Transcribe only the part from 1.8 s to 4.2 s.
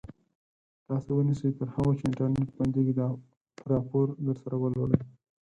چې انټرنټ بندېږي دا راپور